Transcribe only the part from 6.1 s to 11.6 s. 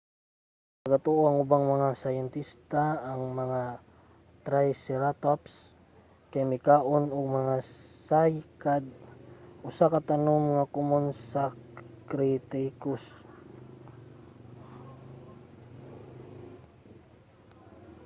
kay mikaon og mga cycad usa ka tanom nga komon sa